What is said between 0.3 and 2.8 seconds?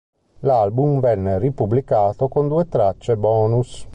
L'album venne ripubblicato con due